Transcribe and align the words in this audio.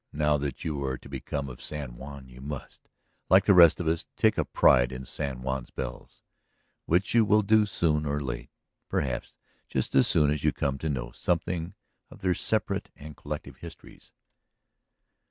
Now 0.11 0.35
that 0.39 0.65
you 0.65 0.83
are 0.83 0.97
to 0.97 1.07
become 1.07 1.47
of 1.47 1.61
San 1.61 1.95
Juan 1.95 2.27
you 2.27 2.41
must, 2.41 2.89
like 3.29 3.45
the 3.45 3.53
rest 3.53 3.79
of 3.79 3.85
us, 3.87 4.07
take 4.17 4.35
a 4.35 4.43
pride 4.43 4.91
in 4.91 5.05
San 5.05 5.41
Juan's 5.43 5.69
bells. 5.69 6.23
Which 6.87 7.13
you 7.13 7.23
will 7.23 7.43
do 7.43 7.67
soon 7.67 8.07
or 8.07 8.19
late; 8.19 8.49
perhaps 8.89 9.37
just 9.69 9.93
as 9.93 10.07
soon 10.07 10.31
as 10.31 10.43
you 10.43 10.53
come 10.53 10.79
to 10.79 10.89
know 10.89 11.11
something 11.11 11.75
of 12.09 12.21
their 12.21 12.33
separate 12.33 12.89
and 12.95 13.15
collective 13.15 13.57
histories." 13.57 14.11